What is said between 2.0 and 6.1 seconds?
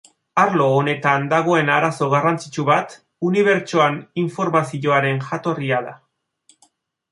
garrantzitsu bat, unibertsoan informazioaren jatorria da.